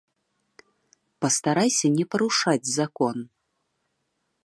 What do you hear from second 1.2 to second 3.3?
Пастарайся не парушаць закон.